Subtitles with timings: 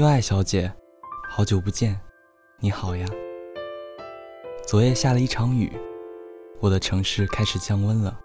[0.00, 0.72] 优爱小姐，
[1.28, 2.00] 好久不见，
[2.58, 3.06] 你好呀。
[4.66, 5.70] 昨夜下了一场雨，
[6.58, 8.18] 我的城市开始降温了。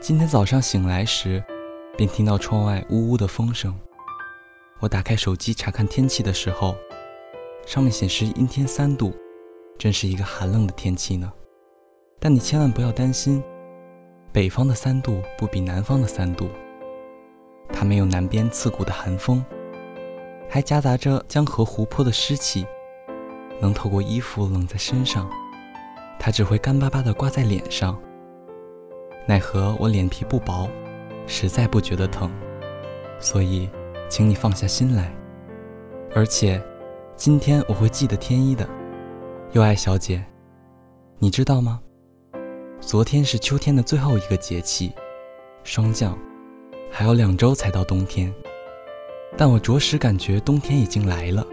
[0.00, 1.40] 今天早上醒来时，
[1.96, 3.72] 便听到窗外呜呜的风声。
[4.80, 6.74] 我打开手机查看天气的时候，
[7.64, 9.14] 上面显示阴天三度，
[9.78, 11.32] 真是一个寒冷的天气呢。
[12.18, 13.40] 但你千万不要担心，
[14.32, 16.48] 北方的三度不比南方的三度，
[17.72, 19.40] 它没有南边刺骨的寒风。
[20.52, 22.66] 还夹杂着江河湖泊的湿气，
[23.58, 25.26] 能透过衣服冷在身上，
[26.18, 27.98] 它只会干巴巴地挂在脸上。
[29.26, 30.68] 奈何我脸皮不薄，
[31.26, 32.30] 实在不觉得疼，
[33.18, 33.66] 所以，
[34.10, 35.10] 请你放下心来。
[36.14, 36.62] 而且，
[37.16, 38.68] 今天我会记得添衣的，
[39.52, 40.22] 又爱小姐，
[41.18, 41.80] 你知道吗？
[42.78, 44.92] 昨天是秋天的最后一个节气，
[45.64, 46.14] 霜降，
[46.90, 48.30] 还有两周才到冬天。
[49.36, 51.46] 但我着实感觉冬天已经来了。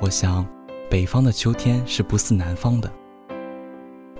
[0.00, 0.46] 我想，
[0.90, 2.92] 北方的秋天是不似南方的，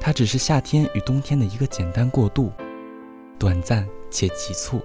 [0.00, 2.50] 它只是夏天与冬天的一个简单过渡，
[3.38, 4.80] 短暂且急促。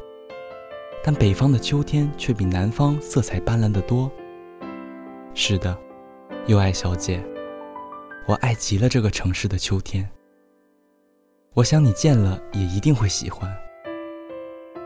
[1.01, 4.11] 但北方的秋天却比南方色彩斑斓得多。
[5.33, 5.77] 是的，
[6.47, 7.23] 优爱小姐，
[8.27, 10.09] 我爱极了这个城市的秋天。
[11.53, 13.49] 我想你见了也一定会喜欢。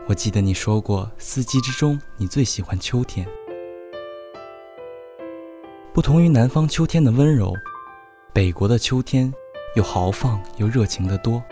[0.06, 3.26] 我记得你说过，四季之中你最喜欢秋天。
[5.94, 7.54] 不同于南方秋天的温柔，
[8.30, 9.32] 北国的秋天
[9.76, 11.42] 又豪放又热情得多。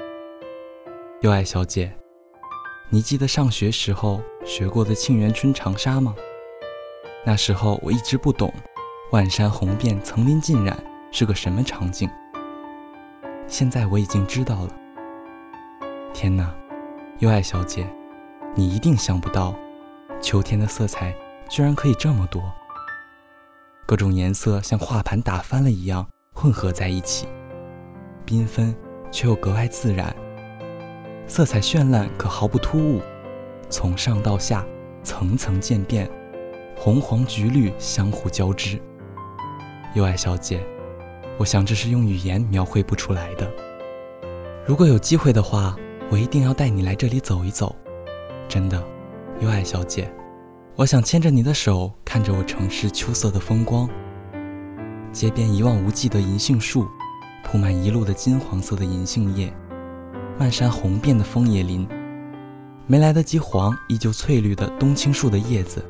[1.23, 1.97] 优爱小姐，
[2.91, 6.15] 你记得上学时候学过的《沁园春·长沙》吗？
[7.25, 8.53] 那时候我一直不懂，
[9.13, 10.77] 万山红遍，层林尽染
[11.11, 12.07] 是个什么场景。
[13.47, 14.77] 现在我已经知道了。
[16.13, 16.55] 天哪，
[17.21, 17.87] 优爱小姐！
[18.55, 19.55] 你一定想不到，
[20.21, 21.15] 秋天的色彩
[21.49, 22.43] 居然可以这么多，
[23.87, 27.27] 各种颜色像画盘打翻了一样混合在一起，
[28.27, 28.75] 缤纷
[29.11, 30.15] 却又格外自然，
[31.27, 33.01] 色彩绚烂可毫不突兀，
[33.71, 34.67] 从上到下
[35.03, 36.11] 层层渐变，
[36.77, 38.79] 红黄橘绿相互交织。
[39.95, 40.63] 优爱小姐，
[41.39, 43.51] 我想这是用语言描绘不出来的。
[44.67, 45.75] 如果有机会的话，
[46.11, 47.75] 我一定要带你来这里走一走。
[48.53, 48.85] 真的，
[49.41, 50.13] 优爱小姐，
[50.77, 53.89] 我想牵着你的手，看着我城市秋色的风光。
[55.11, 56.87] 街边一望无际的银杏树，
[57.43, 59.51] 铺满一路的金黄色的银杏叶，
[60.39, 61.89] 漫山红遍的枫叶林，
[62.87, 65.83] 没来得及黄依旧翠绿的冬青树的叶子，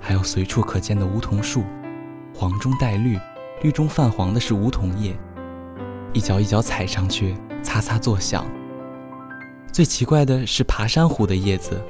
[0.00, 1.64] 还有随处可见的梧桐树，
[2.32, 3.18] 黄中带绿，
[3.60, 5.18] 绿中泛黄的是梧桐叶，
[6.12, 8.46] 一脚一脚踩上去，擦擦作响。
[9.72, 11.82] 最奇怪的是爬山虎的叶子，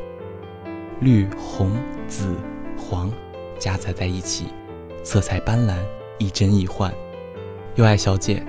[1.01, 1.73] 绿、红、
[2.07, 2.37] 紫、
[2.79, 3.11] 黄
[3.59, 4.47] 夹杂在一起，
[5.03, 5.75] 色彩斑斓，
[6.17, 6.95] 亦真亦幻。
[7.75, 8.41] 优爱小姐，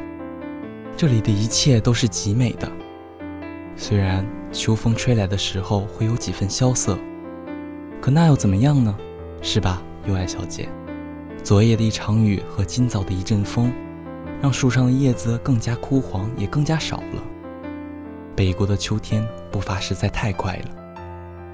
[0.96, 2.72] 这里的一切都是极美的。
[3.76, 6.96] 虽然秋风吹来的时候会有几分萧瑟，
[8.00, 8.96] 可那又怎么样呢？
[9.42, 10.70] 是吧，优爱小姐？
[11.44, 13.74] 昨夜的一场雨和今早的一阵风，
[14.44, 17.24] 让树上的叶子更加枯黄，也更加少了。
[18.36, 20.70] 北国的秋天步伐实在太快了，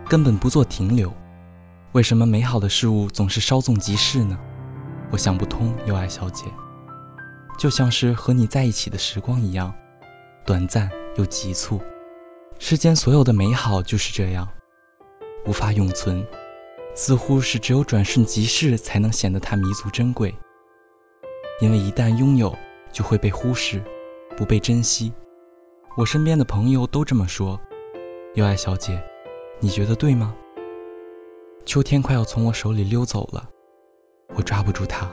[0.08, 1.14] 根本不做停留。
[1.92, 4.38] 为什么美好的事物总是稍纵即逝呢？
[5.12, 6.46] 我想不通，优爱小姐。
[7.58, 9.74] 就像是和你在一起的时光一样，
[10.46, 11.82] 短暂又急促。
[12.58, 14.48] 世间所有的美好就是这样，
[15.46, 16.26] 无法永存，
[16.96, 20.34] 似乎是只有转瞬即逝才能显得它弥足珍贵。
[21.60, 22.56] 因为一旦拥有，
[22.92, 23.84] 就会被忽视，
[24.38, 25.12] 不被珍惜。
[25.98, 27.60] 我身边的朋友都这么说，
[28.36, 29.02] 优爱小姐，
[29.60, 30.34] 你觉得对吗？
[31.66, 33.50] 秋天快要从我手里溜走了，
[34.36, 35.10] 我抓不住它，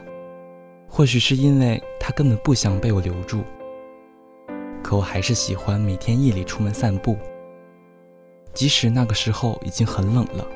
[0.89, 3.43] 或许是因为它根本不想被我留住。
[4.83, 7.17] 可我还是喜欢每天夜里出门散步，
[8.53, 10.47] 即使那个时候已经很冷了，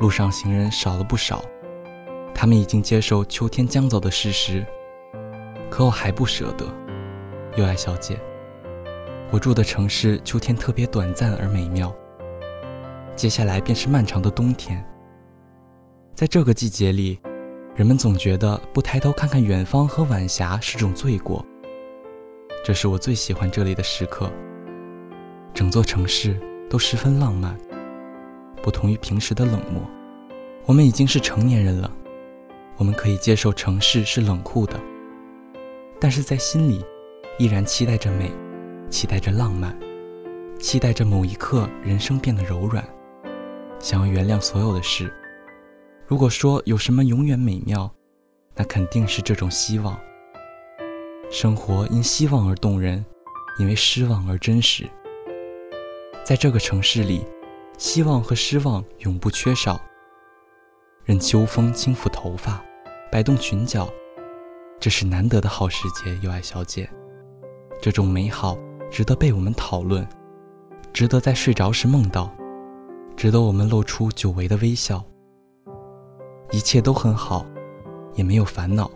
[0.00, 1.44] 路上行人少了不少，
[2.34, 4.66] 他们已经接受秋天将走的事实，
[5.70, 6.66] 可我还不舍得，
[7.56, 8.18] 优爱小姐。
[9.30, 11.94] 我住的城市秋天特别短暂而美妙，
[13.14, 14.82] 接下来便是漫长的冬天。
[16.14, 17.18] 在这个季节里，
[17.74, 21.44] 人们总觉得不抬头看看远方和晚霞是种罪过。
[22.64, 24.32] 这是我最喜欢这里的时刻，
[25.52, 26.40] 整座城市
[26.70, 27.54] 都十分浪漫，
[28.62, 29.82] 不同于平时的冷漠。
[30.64, 31.90] 我们已经是成年人了，
[32.78, 34.80] 我们可以接受城市是冷酷的，
[36.00, 36.82] 但是在心里
[37.38, 38.32] 依然期待着美。
[38.90, 39.76] 期待着浪漫，
[40.58, 42.84] 期待着某一刻人生变得柔软，
[43.78, 45.12] 想要原谅所有的事，
[46.06, 47.90] 如果说有什么永远美妙，
[48.54, 49.98] 那肯定是这种希望。
[51.30, 53.04] 生活因希望而动人，
[53.58, 54.88] 因为失望而真实。
[56.24, 57.24] 在这个城市里，
[57.76, 59.80] 希望和失望永不缺少。
[61.04, 62.64] 任秋风轻抚头发，
[63.12, 63.88] 摆动裙角，
[64.80, 66.88] 这是难得的好时节，友爱小姐。
[67.80, 68.58] 这种美好
[68.90, 70.06] 值得被我们讨论，
[70.92, 72.32] 值得在睡着时梦到，
[73.16, 75.04] 值得我们露出久违的微笑。
[76.50, 77.44] 一切都很好，
[78.14, 78.90] 也没有烦恼。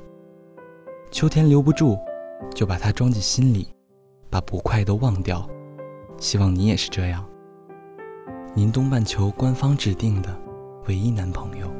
[1.11, 1.99] 秋天留不住。
[2.56, 3.69] 就把它装进心里，
[4.29, 5.49] 把不快都忘掉。
[6.19, 7.25] 希望你也是这样。
[8.53, 10.37] 您东半球官方指定的
[10.89, 11.71] 唯一男朋友。